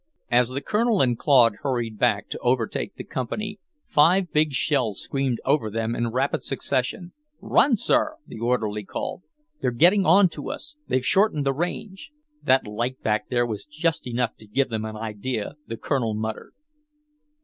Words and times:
As 0.31 0.49
the 0.49 0.61
Colonel 0.61 0.99
and 0.99 1.15
Claude 1.15 1.57
hurried 1.61 1.99
back 1.99 2.27
to 2.29 2.39
overtake 2.39 2.95
the 2.95 3.03
Company, 3.03 3.59
five 3.85 4.31
big 4.33 4.51
shells 4.51 4.99
screamed 4.99 5.39
over 5.45 5.69
them 5.69 5.95
in 5.95 6.09
rapid 6.09 6.41
succession. 6.43 7.13
"Run, 7.39 7.77
sir," 7.77 8.15
the 8.25 8.39
orderly 8.39 8.83
called. 8.83 9.21
"They're 9.61 9.69
getting 9.69 10.07
on 10.07 10.27
to 10.29 10.49
us; 10.49 10.75
they've 10.87 11.05
shortened 11.05 11.45
the 11.45 11.53
range." 11.53 12.09
"That 12.41 12.65
light 12.65 13.03
back 13.03 13.29
there 13.29 13.45
was 13.45 13.67
just 13.67 14.07
enough 14.07 14.35
to 14.37 14.47
give 14.47 14.69
them 14.69 14.85
an 14.85 14.95
idea," 14.97 15.53
the 15.67 15.77
Colonel 15.77 16.15
muttered. 16.15 16.53